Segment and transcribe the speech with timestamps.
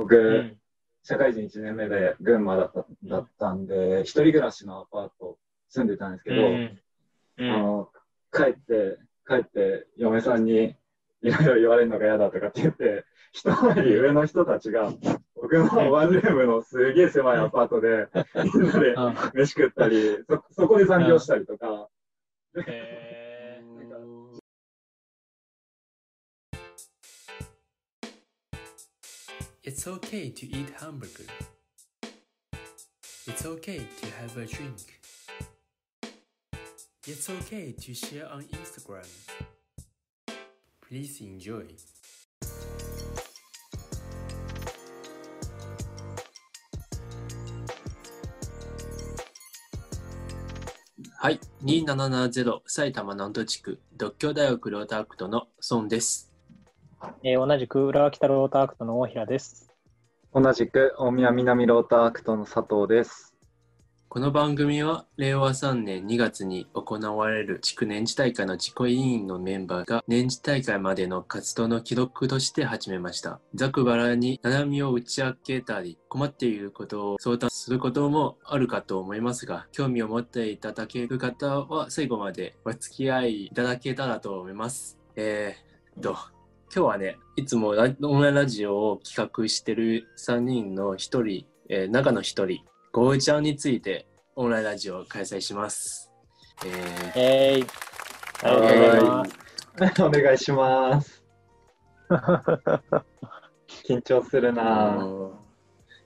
[0.00, 0.56] 僕、うん。
[1.02, 5.38] 社会人1年目で群馬だっただったんで、一人暮らしのアパート
[5.68, 6.46] 住んでたんですけど、
[7.38, 7.88] あの、
[8.32, 10.74] 帰って、帰って、嫁さんに
[11.22, 14.92] いろいろ言われるのが嫌だとかって言って、一回り上の人たちが、
[15.34, 18.08] 僕のワンルームのすげえ狭いアパートで、
[18.54, 21.88] みんなであ飯食ったり、そ、そこで残業したりとか、
[22.66, 23.19] へな
[29.70, 31.30] It's okay to eat hamburger.
[33.28, 34.98] It's okay to have a drink.
[37.06, 39.06] It's okay to share on Instagram.
[40.82, 41.68] Please enjoy.
[51.22, 56.29] はい、2770埼玉南都地区独協大学ロータークトの孫です。
[57.22, 59.70] えー同じく浦和北ローターアクトの大平です。
[60.34, 63.34] 同じく大宮南ローターアクトの佐藤です。
[64.08, 73.40] この番組は令和3年2月に行われる地区年次大会の実行委員のメンバーが年次大会までの活動の記録として始めました。
[73.54, 84.98] ざっくばらんに悩みを打ち明けたり困っていることを相談することもあるかと思いますが、興味を持っていただける方は最後までお付き合いいただけたらと思います。
[85.14, 86.16] えー、っと、
[86.72, 96.12] 今日はね、いつもラオンラインラジオを企画してる3人の1人、えー中の1人、ゴーちゃんについてオンラインラジオを開催します。
[96.64, 99.24] えーえー、ありがとうございま
[99.94, 100.02] す。
[100.04, 101.24] お願いします。
[103.84, 104.98] 緊張するあな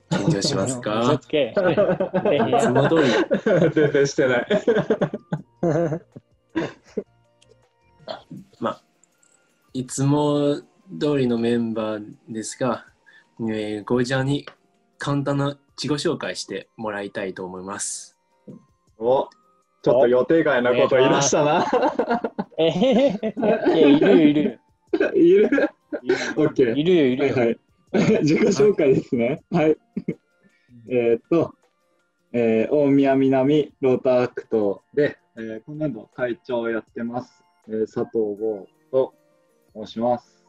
[0.09, 1.53] 緊張します嘘か つけ。
[1.53, 4.47] いつも通り、 全然してない。
[9.75, 10.61] いつも
[11.01, 12.85] 通りのメンバーですが、
[13.41, 14.45] えー、ゴーちゃんに
[14.97, 18.17] 簡単な自己紹介してもらいたいと思います。
[18.97, 19.27] お
[19.83, 21.65] ちょっと予定外なこと言い出したな。
[22.57, 25.11] えー、いるよ いるよ。
[25.13, 25.49] いる？
[26.03, 27.35] いるオッケーいるよいるよ。
[27.35, 27.59] はい。
[28.23, 29.43] 自己紹介ですね。
[29.51, 29.77] はい。
[30.87, 31.53] えーっと、
[32.31, 39.13] えー大宮南ローターアクトで、えー今年度会長をやってます、えー佐藤剛と
[39.75, 40.45] 申します。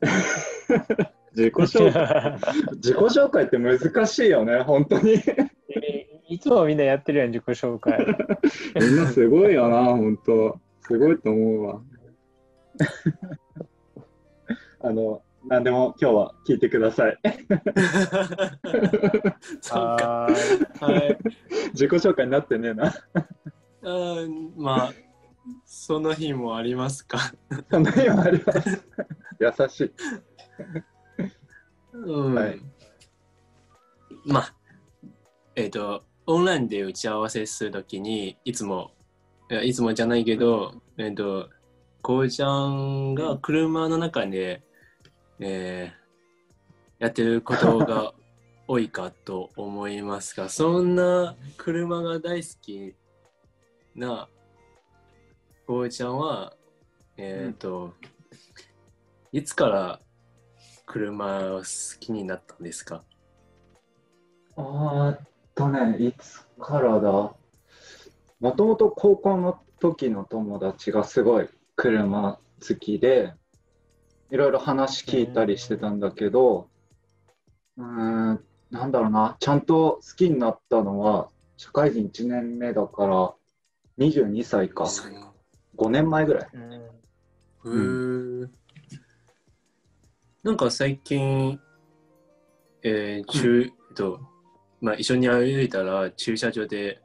[1.34, 2.38] 自己紹介
[2.76, 5.22] 自己紹介って難しいよね、本当に。
[6.28, 7.98] いつもみんなやってるやん、自己紹介。
[8.74, 10.60] みんなすごいよな、本当。
[10.80, 11.82] すごいと思うわ。
[14.80, 17.18] あの、何でも今日は聞いてください。
[19.60, 20.26] そうか。
[20.26, 21.18] はーいはい。
[21.72, 22.86] 自己紹介になってねえな。
[22.86, 24.92] あーまあ、
[25.64, 27.32] その日もありますか？
[27.70, 28.84] そんなにもあります。
[29.40, 29.92] 優しい。
[31.92, 32.34] うん。
[32.34, 32.60] はい
[34.24, 34.54] まあ、
[35.56, 38.90] えっ、と、オンラインで打ち合わせするときに、いつも、
[39.62, 41.48] いつもじゃないけど、えっ、と、
[42.02, 44.62] こうちゃんが車の中で、
[45.40, 45.98] えー
[46.98, 48.12] やってることが
[48.66, 52.92] 多いかと思いますが、そんな車が大好き
[53.94, 54.28] な
[55.68, 56.54] こうちゃんは、
[57.18, 57.92] えっ、と、
[59.32, 60.00] いつから
[60.86, 63.04] 車を好きになったんですか？
[64.56, 67.10] あーっとね、いつからだ？
[68.40, 73.34] もともと高校の時の友達がすごい車好きで、
[74.30, 76.70] いろいろ話聞いたりしてたんだけど、
[77.76, 83.34] うーん、なんだろうな、ちゃんと好きになったのは、社会人1年目だから、
[83.98, 84.86] 22歳か、
[85.78, 86.48] 5年前ぐらい。
[87.64, 88.50] うん
[90.42, 91.60] なんか最近、
[92.82, 94.20] えー、中、えっと、
[94.80, 97.00] まあ、一緒に歩いたら駐車場で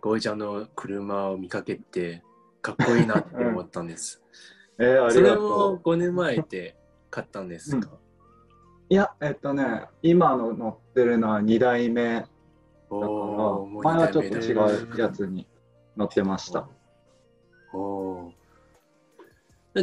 [0.00, 2.22] ゴーちゃんの車を見かけて、
[2.60, 4.22] かっこいいなって思ったんです。
[4.78, 5.76] えー、あそれりがともう。
[5.76, 6.76] 5年前で
[7.10, 7.90] 買ったんですか、
[8.88, 12.26] いや、えっとね、今の乗ってるのは2代目
[12.90, 15.48] 前はちょっと違うやつに
[15.96, 16.68] 乗ってました。
[17.76, 18.32] お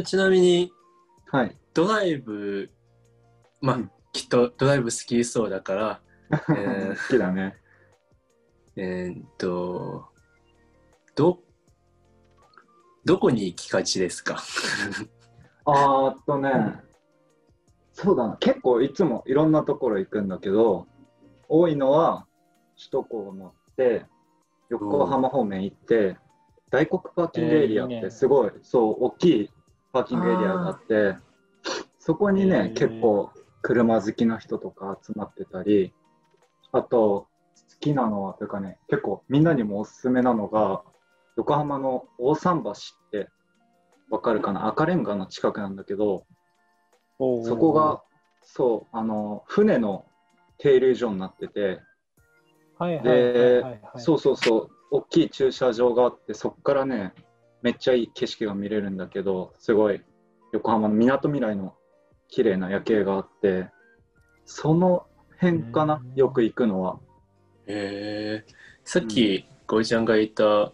[0.04, 0.72] ちなみに、
[1.30, 1.56] はい。
[1.74, 2.70] ドライブ、
[3.60, 6.00] まあ、うんきっとドライブ好きそうだから、
[6.50, 7.56] えー好きだね。
[8.76, 10.06] えーっと、
[11.14, 11.38] ど、
[13.04, 14.36] どこに行きがちですか？
[15.64, 16.80] あーっとね、
[17.92, 20.86] そうだな、結構いつもいろんなところ行くんだけど、
[21.48, 22.26] 多いのは
[22.76, 24.06] 首都高を乗って、
[24.70, 26.16] 横浜方面行って、
[26.72, 29.50] 大黒パーキングエリアってすごい、そう、大きい
[29.92, 31.16] パーキングエリアがあって、
[31.98, 32.74] そこにね、えー。
[32.74, 33.30] 結構
[33.60, 35.92] 車好きな人とか集まってたり、
[36.72, 40.82] あと、好きなのは、というかね、結構みんなにもおすすめなのが、
[41.36, 42.74] 横浜の大桟橋っ
[43.10, 43.28] て
[44.10, 44.66] わかるかな？
[44.66, 46.24] 赤レンガの近くなんだけど、
[47.18, 48.02] そこが、
[48.40, 50.06] そう、あの、船の
[50.56, 51.80] 停留所になってて、
[52.78, 57.14] はいはいはいはいではい、そうそうそう、大きい駐車場があって、そこからね、
[57.62, 60.02] めっちゃいい景色が見れるんだけど、すごい
[60.52, 61.74] 横浜のみなとみらいの
[62.28, 63.70] 綺麗な夜景があって、
[64.44, 65.06] その
[65.40, 67.00] 辺かなうん、よく行くのは。
[67.66, 68.52] えー、
[68.84, 70.72] さっき、ゴイちゃんが言った、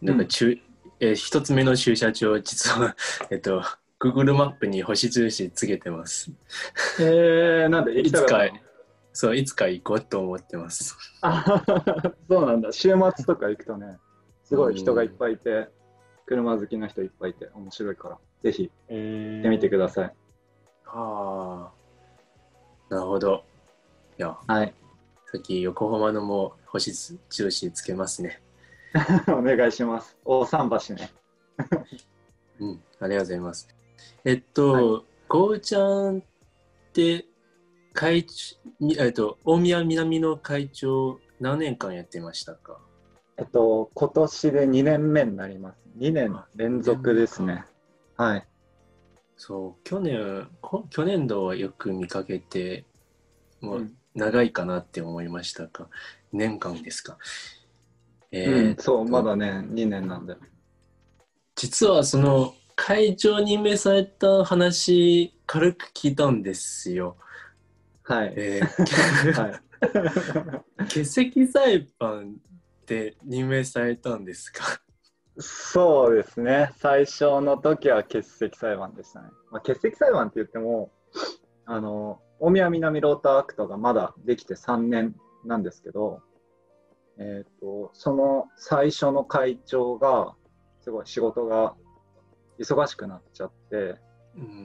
[0.00, 0.56] なんか中、
[1.00, 2.94] えー一つ目の駐車場、実は、
[3.30, 3.62] えっと、
[3.98, 6.30] Google マップに星印つけてます。
[7.00, 8.65] えー、なんで行きたかったいつ
[9.16, 10.94] そう、いつか行こうと思ってます。
[11.22, 11.64] あ
[12.28, 12.70] そうなんだ。
[12.70, 13.96] 週末とか行くとね、
[14.44, 15.70] すごい人がいっぱいいて、
[16.26, 20.12] 車好きな人いっぱいいて、面白いから、ぜひえー行ってみてください。
[20.84, 21.70] あ
[22.90, 23.42] あ、なるほど。
[24.18, 24.74] いや、はい。
[25.32, 28.42] さっき横浜のも星印つけますね。
[29.32, 30.14] お願いします。
[30.26, 31.10] 大桟橋ね。
[32.60, 33.74] うん、ありがとうございます。
[34.26, 36.22] えっと、ゴーちゃんっ
[36.92, 37.24] て、
[37.96, 38.26] 会
[38.98, 42.78] えっと、大宮南の会長、何年間やってましたか？
[43.38, 45.78] えっと、今年で2年目になります。
[45.98, 47.64] 2年連続ですね。
[48.16, 48.46] はい。
[49.36, 52.84] そう、去年、こ去年度はよく見かけて、
[53.60, 55.88] もううん長いかなって思いましたか？
[56.32, 57.18] 年間ですか？
[58.30, 60.36] えうんーそう、まだね、2年なんで。
[61.54, 67.16] 実はその会長に召された話、軽く聞いたんですよ。
[68.08, 68.34] はい。
[68.36, 69.60] えーはい、
[70.84, 72.36] 欠席裁判
[72.86, 74.80] で任命されたんですか？
[75.38, 76.72] そうですね。
[76.76, 79.28] 最初の時は欠席裁判でしたね。
[79.50, 80.90] まあ、欠席裁判って言っても、
[81.66, 85.14] あの、大宮南ローターアクトがまだできて3年
[85.44, 86.22] なんですけど、
[87.18, 90.34] えっ、と、その最初の会長が、
[90.80, 91.74] すごい仕事が
[92.58, 93.96] 忙しくなっちゃって、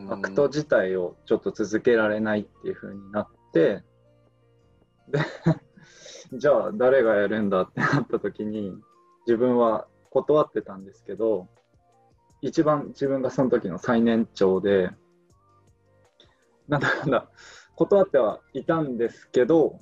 [0.09, 3.83] アクト自体をちょっと続けられないっていう風になって、
[5.07, 5.19] で、
[6.38, 8.75] じゃあ誰がやるんだってなった時に、
[9.27, 11.47] 自分は断ってたんですけど、
[12.41, 14.91] 一番自分がその時の最年長で、
[16.67, 17.29] なんだかんだ
[17.75, 19.79] 断ってはいたんですけど、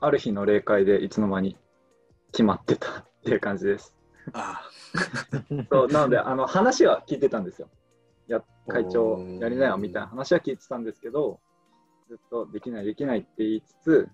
[0.00, 1.58] ある日の例会でいつの間に
[2.32, 3.94] 決まってたっていう感じです。
[4.32, 4.62] あ
[5.70, 7.68] そうなのであの話は聞いてたんですよ。
[8.30, 11.40] や会長やりなよみたいな話は聞いてたんですけど、
[12.08, 14.08] ずっとできないできないって言いつつ、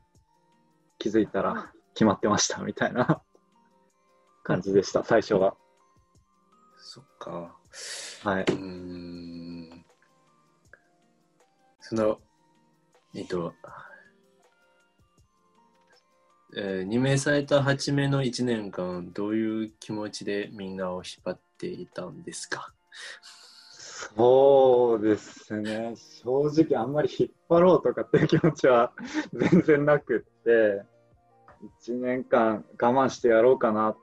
[0.99, 3.23] 気づいたら決まってましたみたいな
[4.43, 5.55] 感じでした、最初は。
[6.79, 7.57] そっか。
[8.25, 8.43] はい。
[8.43, 9.85] うーん。
[11.81, 12.19] その、
[13.15, 13.55] えっと、
[16.57, 22.73] えー任命された初めの1年間、どういう気持ちでみんなを引っ張っていたんですか？
[23.99, 28.93] そうですね、正直あんまり引っ張ろうとかっていう気持ちは
[29.33, 30.85] 全然なくって、
[31.83, 33.97] 1年間我慢してやろうかな、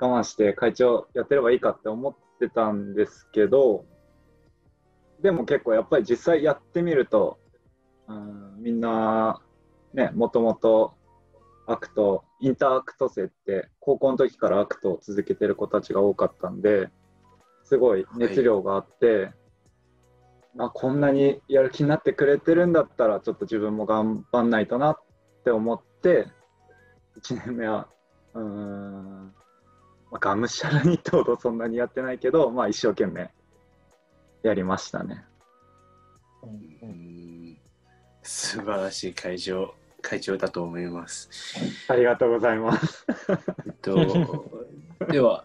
[0.00, 3.84] 我慢して会長やってればいいかって思ってたんですけど、
[5.20, 7.38] でも結構やっぱり実際やってみると、
[8.08, 9.42] うん、みんな、
[9.92, 10.94] ね、もともと
[11.66, 16.88] アクト、インターアクト生って高校の時からアクトを続けてる子たちが多かったんで、
[17.64, 19.32] すごい熱量があって、
[20.54, 24.98] まあ、こんなにやる気になってくれてるんだったらちょっと自分も頑張んないとなっ
[25.44, 26.28] て思って
[27.20, 27.88] 1年目は
[28.34, 29.34] うーん、
[30.10, 33.30] まあ、がむしゃらにってほどそんなにやってないけど、まあ、一生懸命
[34.42, 35.24] やりましたね。
[36.82, 37.14] うん
[38.24, 41.28] 素晴らしい会長、会長だと思います。
[41.88, 43.06] ありがとうございます。
[43.66, 44.50] えっと、
[45.10, 45.44] では、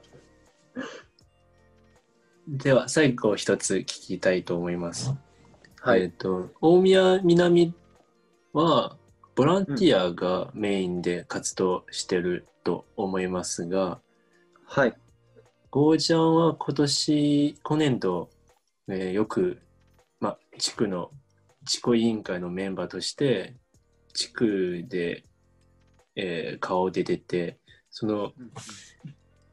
[2.51, 5.13] では最後一つ聞きたいと思います。
[5.81, 7.75] はいえっと、大宮南
[8.53, 8.97] は
[9.35, 13.99] ボランティアがメインで活動してると思いますが、
[14.65, 14.97] はい。
[15.69, 18.31] ゴーちゃんは今年、今年度、
[18.87, 19.61] えーよく、
[20.19, 21.11] まあ、地区の、
[21.65, 23.53] 地区委員会のメンバーとして、
[24.13, 25.23] 地区で、
[26.15, 27.59] えー顔出てて、
[27.91, 28.33] その、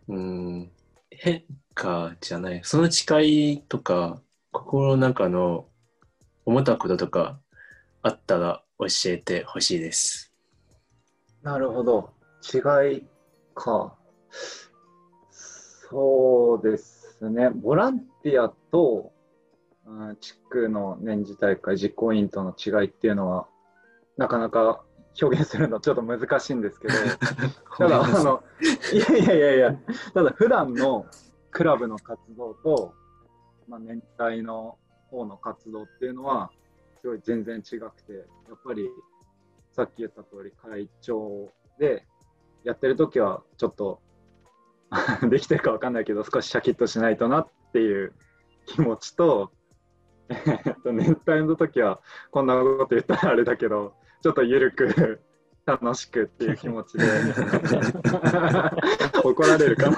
[0.09, 0.71] うん、
[1.11, 1.45] 変
[1.77, 5.67] 化じゃない、その誓いとか、心の中の
[6.47, 7.39] 思ったこととか
[8.03, 10.33] あったら教えてほしいです。
[11.43, 12.11] なるほど。
[12.43, 13.07] 違い
[13.55, 13.95] か。
[15.31, 17.51] そうですね。
[17.51, 19.13] ボランティアと、
[19.85, 23.47] うん、地区の年次大会実行委員との違いっていうのは、
[24.17, 24.83] なかなか
[25.21, 26.95] 表現するのちょっと難しいんですけど、
[27.71, 28.43] ご ただ、あの、
[28.93, 29.79] いやいやいやいや、
[30.15, 31.07] ただ普段の
[31.57, 32.93] クラブの活動と、
[33.67, 34.77] まあ、年代の
[35.11, 36.51] 方の活動っていうのは、
[37.01, 38.21] すごい全然違くて、や
[38.55, 38.91] っぱり
[39.73, 42.05] さっき言った通り会長で
[42.63, 44.03] やってる時はちょっと
[45.31, 48.13] できてるかわかんないけど少しシャキッとしないとなっていう
[48.67, 49.51] 気持ちと
[50.85, 55.23] 年代の時はこんなこと言ったらあれだけどちょっと緩く
[55.67, 57.05] 楽しくっていう気持ちで
[59.25, 59.97] 怒られるかな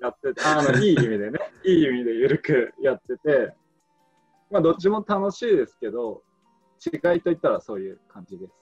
[0.00, 3.54] やっててあのいい意味でねいい意味で緩くやってて
[4.50, 6.22] まあどっちも楽しいですけど
[6.86, 8.52] 違いといったらそういう感じです。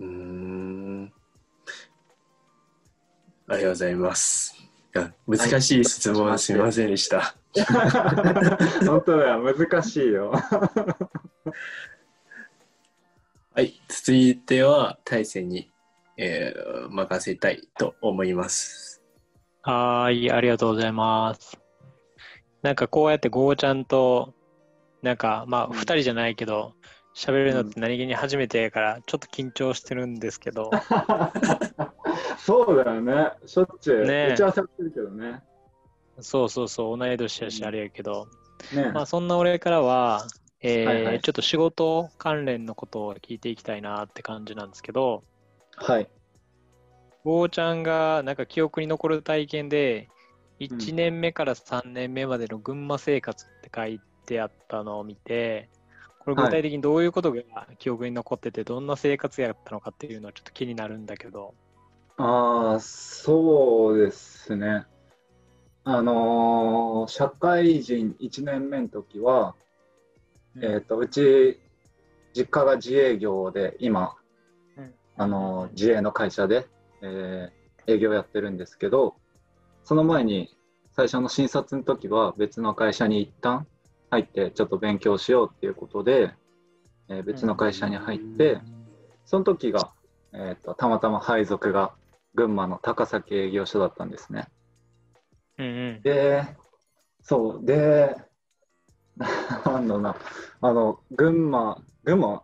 [0.00, 1.12] うーん。
[3.46, 4.54] ありがとうございます。
[5.26, 7.36] 難しい質問、はいすみませんでした。
[8.84, 10.32] 本当だよ難しいよ。
[13.52, 15.70] はい、続いては大勢に、
[16.22, 19.02] えー任せたいと思います。
[19.62, 21.58] はーい、ありがとうございます。
[22.62, 24.34] なんかこうやってゴーちゃんと、
[25.02, 26.74] なんかまあうん二人じゃないけど、
[27.16, 30.70] 喋るのって何気に初めてやから、ちょっと緊張してるんですけど、
[32.38, 33.32] そうだよね。
[33.46, 35.42] しょっちゅうねえ打ち合わせしてるけどね。
[36.20, 38.28] そうそうそう、同い年やしうんあれやけど、
[38.74, 40.26] ねまあそんな俺からは、
[40.62, 45.24] えーはいはいちょっと仕事関連のことを聞いていきたいなって感じなんですけど、
[45.80, 46.10] はい。
[47.24, 50.12] ゴーちゃんがなんか記憶に残る体験で、
[50.58, 55.70] 1年目から3年目までの群馬生活って書いてあったのを見て、
[56.18, 57.42] これ具体的にどういうことが
[57.78, 61.56] 記憶に残ってて、どんな生活やったのかっていうのはちょっと気になるんだけど。
[62.16, 64.86] ああ、そうですね。
[65.84, 69.58] あのー社会人1年目の時は、
[70.60, 71.62] えっと、うち、
[72.34, 74.19] 実家が自営業で、今、うん
[75.20, 76.66] あのー自営の会社で、
[77.02, 79.16] えー営業やってるんですけど、
[79.84, 80.54] その前に、
[80.92, 83.66] 最初の診察の時は別の会社に一旦
[84.10, 86.32] 入って、ちょっと勉強しようっていうことで、
[87.08, 88.60] えー別の会社に入って、
[89.26, 89.92] その時が、
[90.32, 91.92] えーと、たまたま配属が
[92.34, 94.48] 群馬の高崎営業所だったんですね。
[95.58, 96.02] うんうん。
[96.02, 96.44] で、
[97.22, 98.16] そう、で、
[99.66, 100.16] なんだろうな、
[100.62, 102.42] あの、群馬、群馬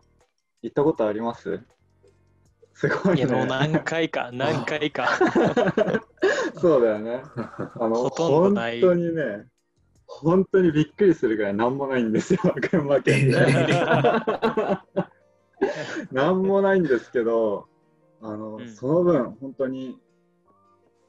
[0.61, 1.63] 行ったことあります？
[2.77, 3.47] すごいいや、もうね。
[3.47, 5.07] 何回か、 何回か。
[6.61, 7.23] そうだよね。
[7.79, 9.47] あの、ほとんど本ない当にね、
[10.05, 13.33] 本当にびっくりするぐらいなんもないんですよ、群馬県に。
[16.11, 17.67] なんもないんですけど、
[18.21, 19.99] あの、うんその分、本当に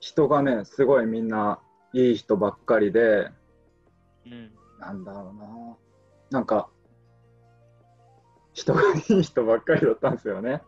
[0.01, 1.61] 人がね、すごいみんな
[1.93, 3.31] いい人ばっかりで、
[4.25, 4.51] うん。
[4.81, 5.35] なんだろ
[6.31, 6.71] うな、なんか、
[8.59, 10.63] 人がいい人ばっかりだったんですよね。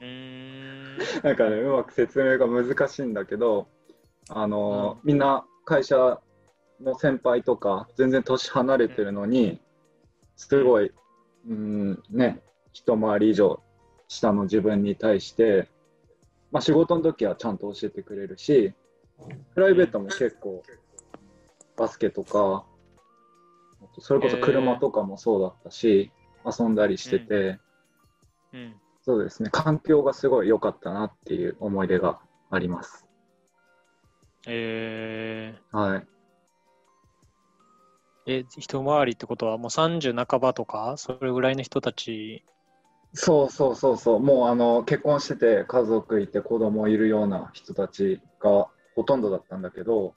[0.00, 0.98] うーん。
[1.24, 3.66] なんかね、うまく説明が難しいんだけど、
[4.28, 6.20] あの、みんな会社
[6.80, 9.60] の先輩とか、全然年離れてるのに、
[10.36, 10.92] すごい、
[11.48, 12.40] うん、ね、
[12.72, 13.60] 一回り以上
[14.06, 15.68] 下の自分に対して、
[16.52, 18.72] まあ仕事の時はちゃんと教えてくれるし、
[19.54, 20.62] プライベートも結構、
[21.76, 22.64] バスケとか、
[23.98, 26.12] それこそ車とかもそうだったし、
[26.44, 27.58] 遊んだりしてて、
[28.52, 28.74] うん。
[29.02, 32.20] そうですね、環境がすごい良かったなっていう思い出が
[32.50, 33.06] あります。
[34.46, 35.98] えはい。
[35.98, 36.04] ー、
[38.26, 42.44] え、一回りってことはもう30半ばとか、それぐらいの人たち？
[43.12, 50.14] そうそうそうそう、もうあの結婚してて家族いて子供いるような人たちがほとんどだったんだけど、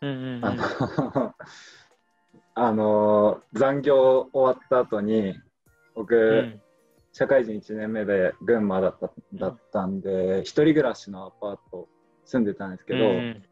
[0.00, 0.44] うんうんうん。
[0.44, 1.34] あの
[2.60, 5.34] あの残業終わった後に
[5.94, 6.60] 僕、うん。
[7.12, 11.88] 社会人1年目で群馬だっただったんで、一人暮らしのアパート
[12.24, 13.42] 住んでたんですけど、うん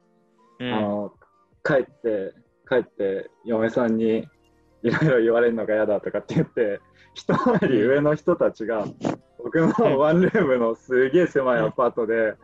[0.60, 0.72] うん。
[0.72, 1.12] あの
[1.64, 2.34] 帰って
[2.68, 4.28] 帰って嫁さんに
[4.82, 6.80] いろいろ言われるのが嫌だとかって言って
[7.14, 8.86] 一回り上の人たちが
[9.42, 12.34] 僕のワンルームのすげえ狭いアパートで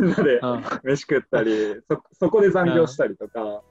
[0.00, 0.64] みんなでうん。
[0.82, 3.62] 飯食ったりそそこで残業したりとか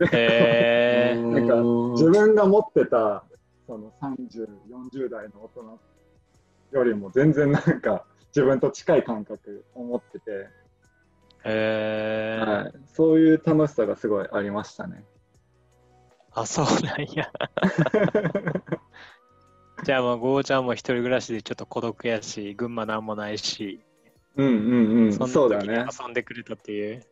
[0.00, 1.56] へー なんか
[1.92, 3.24] 自分が持ってた
[3.66, 5.80] その3040代の大人
[6.72, 10.48] よりも全然なんか 自分と近い感覚を持ってて、
[11.44, 15.02] へーはい、そういう楽しさがすごいありましたね。
[16.32, 17.32] あ、そうなんや。
[19.84, 23.80] じゃあもう、ゴーちゃんも一人暮らしでちょっと孤独やし、群馬なんもないし、
[24.36, 24.54] うんうん
[25.04, 25.86] うん、そんそうだな時にね。
[25.98, 27.02] 遊んでくれたっていう。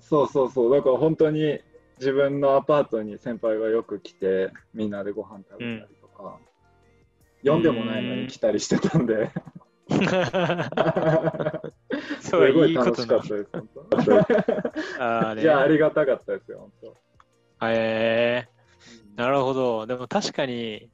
[0.00, 0.70] そうそうそう。
[0.74, 1.60] だから本当に
[1.98, 6.38] 自分のアパートに先輩がよく来て、みんなでご飯食べたりとか、
[7.42, 9.30] 読んでもないのに来たりしてたんで、
[12.20, 13.86] すごい楽しかったです、本当。
[15.02, 15.42] あれ。
[15.42, 16.94] いや、ありがたかったですよ、本
[17.70, 18.46] え。
[18.46, 18.48] ー、
[19.16, 19.22] 当。
[19.22, 19.86] なるほど。
[19.86, 20.90] でも確かに、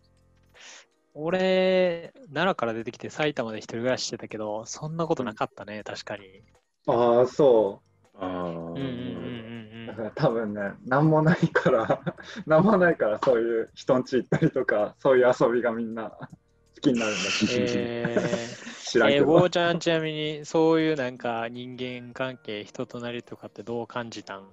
[1.14, 6.42] 俺、奈良から出てきて埼玉で一人暮らししてたけど、そんなことなかったね、確かに。
[6.86, 7.82] ああ、そ
[8.18, 8.80] あーうんうんうんう。
[8.80, 12.02] うんだから多分ね、なんもないから、
[12.46, 16.10] なんもないから、そういう人んち行ったりとか、そういう遊びがみんな
[16.76, 17.20] 好きになるんだ
[17.50, 19.46] えー 知らんけえー、ゴど。
[19.46, 24.44] ーちゃんちなみにそういうなんか人間関係、人となりとかってどう感じたん？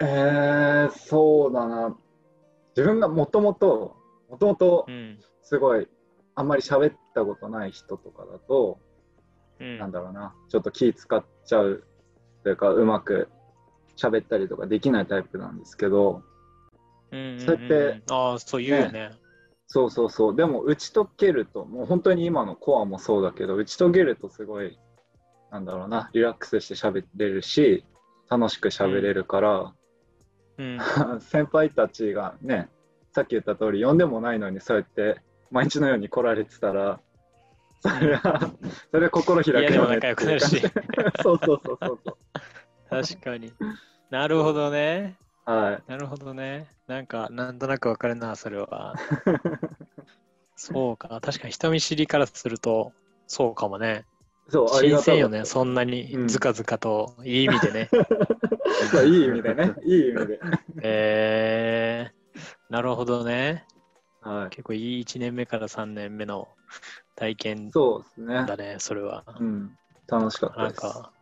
[0.00, 1.96] えー、そうだな。
[2.76, 3.96] 自分がもともと、
[4.28, 5.18] もともとうん。
[5.42, 5.88] すごい、
[6.34, 8.78] あんまり喋ったことない人とかだと、
[9.60, 9.78] うん。
[9.78, 11.84] なんだろうな、ちょっと気使っちゃう
[12.42, 13.28] というか、うまく
[13.96, 16.22] 喋ったりとかできないタイプなんですけど、
[17.10, 19.10] うんうんうんそうやってああ、そう言うよね。
[19.68, 24.78] そうそうそう、でも打ち解けると、もう本当に今のコアもそうだけど、打ち解けるとすごい、
[25.50, 27.84] なんだろうな、リラックスして喋れるし、
[28.28, 29.74] 楽しく喋れるから、
[30.58, 30.78] うん。
[31.20, 32.68] 先輩たちがね、
[33.12, 35.20] さっき言った通り、呼んでもないのに、そうやって
[35.50, 37.00] 毎日のように来られてたら、
[37.80, 38.52] それは、
[38.90, 40.60] それは心開く嫌でも仲良くなるし
[41.22, 42.16] そうそうそうそうそう。
[42.88, 43.52] 確かに。
[44.10, 45.16] なるほどね。
[45.44, 45.90] はい。
[45.90, 46.66] なるほどね。
[46.86, 48.94] なんか、なんとなくわかるな、それは。
[50.56, 51.20] そうか。
[51.20, 52.92] 確かに人見知りからすると、
[53.26, 54.06] そうかもね。
[54.48, 54.86] そう、
[55.18, 55.44] よね。
[55.44, 57.88] そんなにうんずかずかと、いい意味でね。
[58.90, 60.40] そういい意味でね、いい意味で。
[60.82, 63.66] えー、なるほどね。
[64.20, 64.50] はい。
[64.50, 66.48] 結構いい1年目から3年目の
[67.16, 68.46] 体験そうですね。
[68.46, 69.24] だね、それは。
[69.40, 69.76] うん。
[70.06, 70.82] 楽しかったです。
[70.84, 71.12] なんか、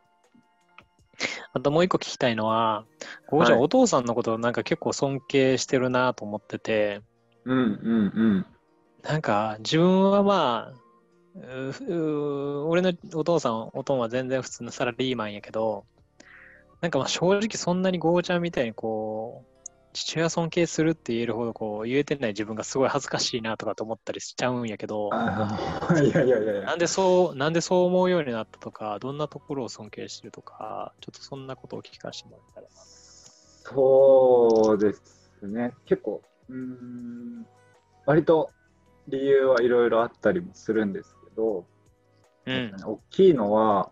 [1.52, 2.84] あともう一個聞きたいのは、
[3.28, 7.00] ゴーちゃお父さんのことをなんか結構尊敬してるなと思ってて、
[7.44, 7.66] うんうん
[8.14, 8.46] うん。
[9.02, 10.84] なんか自分はまあ、
[12.66, 15.84] 俺のお父さん、おとんは全然普通のサラリーマンやけど、
[16.80, 19.53] なんかまあ正直そんなにゴーちゃんみたいにこう、
[19.94, 32.70] 父親尊敬するって言えるほどこう言えてない自分がすごい恥ずかしいなとかと思ったりしちゃうんやけど、あーいやいやいやいやなんでそう、なんでそう思うようになったとか、どんなところを尊敬してるとか、ちょっとそんなことを聞かせてもらえたらな。
[33.64, 35.74] そうですね。
[35.84, 37.46] 結構、うーん、
[38.06, 38.50] 割と
[39.08, 41.66] 理由はいろいろあったりもするんですけど、
[42.46, 42.72] うん。
[42.84, 43.90] 大きいのは、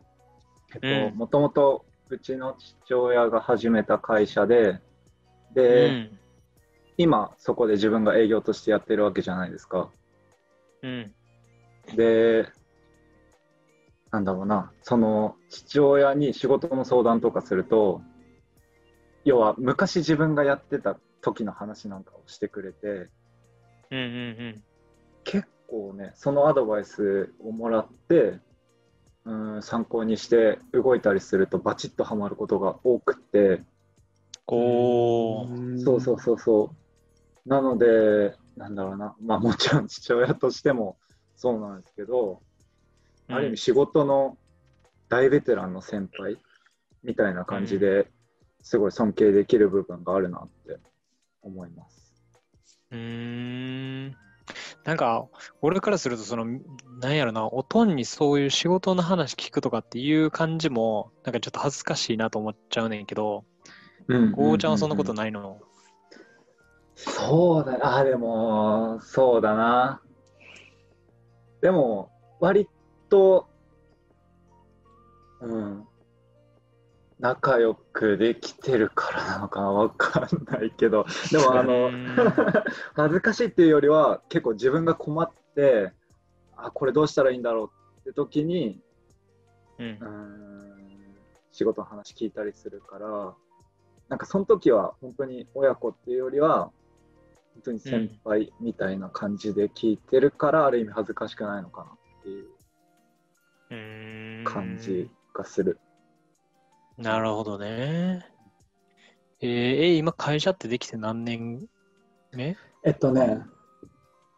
[0.74, 2.54] えっと、うんもともとうちの
[2.86, 4.80] 父親が始めた会社で、
[5.52, 6.18] うで、ん。
[6.96, 9.90] 今そこで自分が営業としてやってるわけじゃないですか。
[10.82, 11.14] うん。
[11.96, 12.48] で、
[14.10, 18.02] なんだろうな、その父親に仕事の相談とかすると、
[19.24, 23.08] 要は昔自分がやってた時の話なんかをしてくれて、
[23.90, 23.98] うん。
[23.98, 24.62] うん。
[25.24, 28.40] 結構ね、そのアドバイスをもらって、
[29.24, 33.62] うん、参考にして動いたりするとバチッとはまることが多くて、
[34.46, 35.84] おー。
[35.84, 36.74] そうそうそうそ
[37.44, 37.48] う。
[37.48, 40.98] なので、なんだろうな、まあもちろん 父親としても
[41.36, 42.42] そうなんですけど、
[43.28, 44.38] ある意味仕事の
[45.08, 46.38] 大ベテランの先輩
[47.02, 48.10] みたいな感じで
[48.62, 50.78] すごい尊敬できる部分があるなって
[51.42, 52.14] 思います。
[52.90, 54.16] うーん。
[54.84, 55.28] なんか、
[55.60, 56.44] 俺からすると、その、
[57.00, 63.51] なんやろな、おとんにそういう仕事の話聞くとかっていう感じも、なんかちょっと恥ずかしいなと思っちゃうねんけど、うん
[64.08, 65.32] ゴーちゃんはそんなことない。
[65.32, 65.60] の？
[66.94, 70.00] そうだな、あ、でも、そうだな。
[71.60, 72.10] でも、
[72.40, 72.68] 割
[73.08, 73.48] と、
[75.40, 75.88] うん、
[77.18, 82.16] 仲良くできてるからなのかな、わかんないけど、でも、あのう、ん。
[82.94, 85.92] 恥ずかしいっていうよりは、結構自分が困って、
[86.56, 88.80] あ、これどうしたらいいんだろうって時に、
[89.78, 89.86] うん。
[89.86, 90.52] うーん
[91.52, 93.34] 仕事の話聞いたりするから、
[94.12, 96.70] なんかその時は本当に親子っていうよりは、
[97.54, 101.90] 本当に先輩みたいな感じで聞いてるから、ある意味恥ずかしくないのかなっ
[102.22, 102.42] てい
[104.42, 105.80] う感じがする。
[106.98, 108.26] なるほどね。
[109.40, 111.66] えーえ、今会社ってできて何年
[112.32, 112.54] 目？
[112.84, 113.40] えっとね、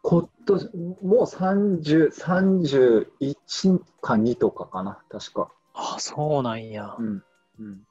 [0.03, 0.69] 今年、
[1.03, 5.51] もう30、31か2とかかな、確か。
[5.73, 7.03] あ、そうなんやう。
[7.03, 7.21] ん。
[7.59, 7.85] うん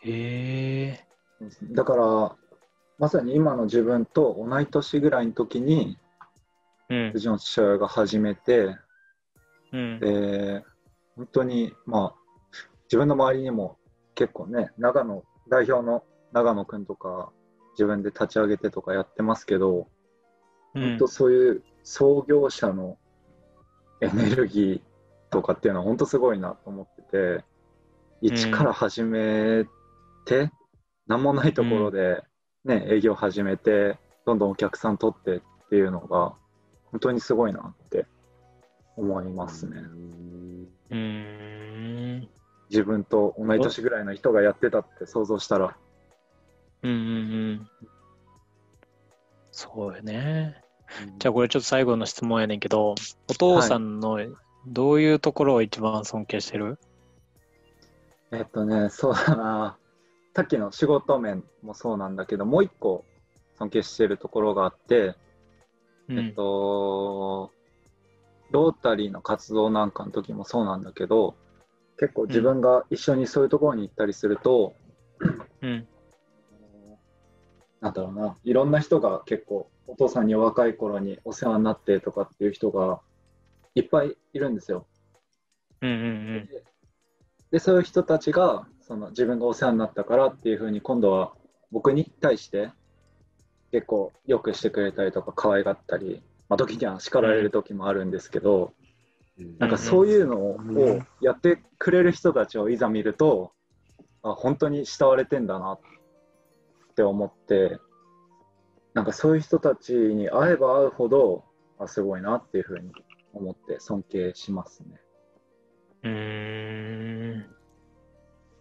[0.00, 1.04] へえ。
[1.72, 2.36] だから、
[2.98, 5.98] まさに今の自分と同い年ぐらいの時に、
[6.88, 7.20] うんう。
[7.20, 8.76] ちの父親が始めて、
[9.72, 10.00] うん。
[10.00, 10.64] で、
[11.16, 12.18] 本当に、まあ、
[12.84, 13.76] 自分の周りにも
[14.14, 17.30] 結構ね、長野、代表の長野くんとか、
[17.72, 19.88] 自分で立ち上げてとかやってますけど、うん
[20.74, 22.98] 本当そういう創業者の
[24.00, 24.80] エネルギー
[25.30, 27.02] とかっていうのは本当すごいなと思って
[27.40, 27.44] て、
[28.20, 29.64] 一から始め
[30.28, 30.50] て、
[31.06, 32.22] 何もないところで、
[32.64, 36.34] ね営業始めて、どんどんお客さん取ってっていうのが、
[36.90, 38.06] 本当にすごいなって
[38.96, 39.76] 思いますね。
[40.90, 42.28] うーん。
[42.70, 45.76] 自分と同い年ぐらいの人がやってたって想像したら、
[46.82, 47.00] うんうんう
[47.54, 47.68] ん。
[49.50, 50.62] そうよね。
[51.18, 52.94] じゃあこれちょっと最後の質問やねんけど、
[53.28, 54.18] お父さんの
[54.66, 56.78] どういうところを一番尊敬してる、
[58.30, 59.78] えっとね、そうだな。
[60.38, 63.04] さっきの仕事面もそうなんだけど、もう一個
[63.58, 65.16] 尊敬してるところがあって、
[66.06, 67.50] うん、えっと、
[68.52, 71.34] ロータリーの活動なんかの時もそうなんだけど、
[71.98, 74.76] 結構自分が一緒にそういうところに行ったりすると、
[75.60, 75.88] うん。
[77.80, 83.00] なんだろうな、いろんな人が結構お父さんに若い頃にお世話になってとかっていう人が
[83.74, 84.86] いっぱいいるんですよ。
[85.80, 86.48] うんうん
[87.50, 91.32] で、そういう人たちがその自分がお世話になったからっていうふうに今度は
[91.70, 92.70] 僕に対して
[93.70, 98.72] 結構よくしてくれたりとか可愛がったり、まあ、時には叱られる時もあるんですけど、
[99.58, 100.58] なんかそういうのを
[101.20, 103.52] やってくれる人たちをいざ見ると、
[104.22, 105.80] あ本当に慕われてんだなっ
[106.96, 107.78] て思って、
[108.94, 111.44] なんかそういう人たちに会えば会うほど、
[111.78, 112.90] あすごいなっていうふうに
[113.34, 115.00] 思って尊敬しますね。
[116.04, 117.57] うん。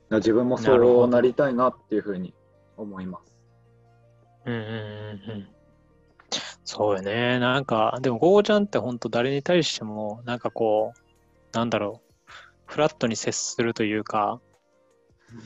[0.09, 2.33] 自分もそうなりたいなっていうふうに
[2.77, 3.37] 思います。
[4.45, 5.47] うんうんうんうん。
[6.63, 7.39] そうよね。
[7.39, 12.31] なんか、でも、ゴーちゃんって本当誰に対しても、なんかこう、なんだろう、
[12.65, 14.41] フラットに接するというか、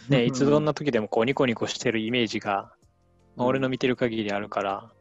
[0.09, 2.73] ね、 いつどんな時でもこうニコニコしてるイメージが、
[3.35, 4.91] まあ俺の見てる限りあるから、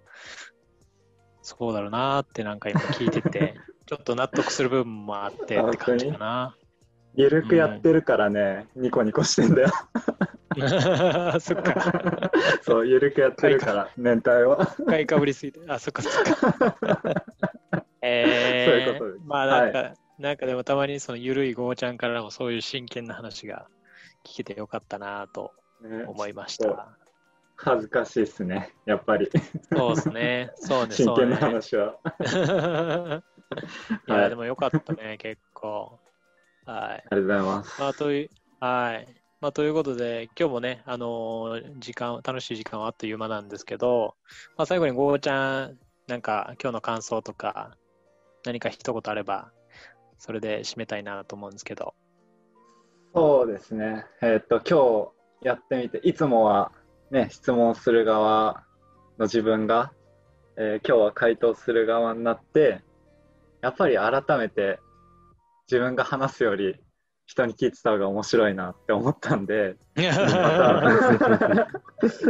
[1.43, 3.55] そうだろうなーってなんか今聞いてて、
[3.87, 6.57] ちょっと納得する部分もあってって感じかな。
[7.15, 9.69] ゆるくやってるからね、ニコニコしてんだよ。
[11.41, 12.31] そっか。
[12.63, 14.67] そう、ゆるくやってるから、 年体は。
[14.87, 16.77] 買いかぶりすぎて、あ、そっかそっか。
[18.03, 23.67] えー、そういうことですまあなんか、なんかでもたまにそのゆるいゴーちゃんからもそういう真剣な話が
[24.25, 26.89] 聞けてよかったなとね思いました。
[27.57, 29.29] 恥ずかしいっすね、やっぱり。
[29.71, 30.51] そうですね。
[30.55, 31.43] そうね、真剣なね。
[31.43, 31.97] 話は。
[34.09, 35.99] いや、でもよかったね、結構。
[36.71, 36.81] はい。
[36.83, 37.81] ありがとうございます。
[37.81, 38.31] まあ、という、
[38.61, 39.07] はい。
[39.41, 44.15] まあ、ということで、今日もね、あのー時間、楽しい時間はあっという間なんですけど、
[44.57, 47.77] まあ、最後にゴーちゃん、なんか今日の感想とか、
[48.45, 49.51] 何か一言あれば、
[50.19, 51.95] それで締めたいなと思うんですけど。
[53.15, 54.07] そうですね。
[54.23, 56.71] えーっと、今日やってみて、いつもは
[57.11, 58.63] ね、質問する側
[59.19, 59.93] の自分が、
[60.57, 62.83] えー今日は回答する側になって、
[63.61, 64.79] やっぱり改めて
[65.71, 66.75] 自分が話すより
[67.27, 71.69] 人に聞いてた方が面白いなって思ったんで、また、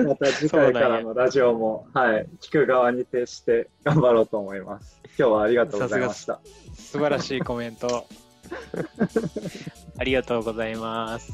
[0.04, 5.00] また次回からのラジオも、はい、聞く側に徹して頑張ろうと思います。
[5.18, 6.38] 今日はありがとうございました。
[6.74, 8.06] 素晴らしいコメント。
[9.96, 11.32] ありがとうございます。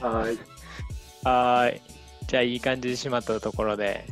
[0.00, 0.38] はい。
[1.24, 1.80] はーい。
[2.28, 4.04] じゃあ、いい感じに締まったところで、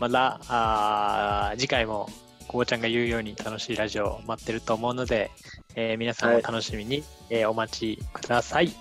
[0.00, 2.08] また、あー次回も、
[2.48, 5.30] ここちゃんが言うように楽しいラジオ待ってると思うので、
[5.74, 8.72] えー皆さんも楽しみに、えーお待ちください。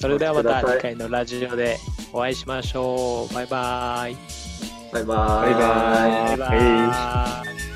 [0.00, 1.76] それではまた次回のラジオで
[2.12, 3.34] お会いしましょう。
[3.34, 4.16] バイバイ。
[4.92, 5.54] バイバーイ。
[5.54, 6.66] バイバイバイ
[7.44, 7.69] バイ。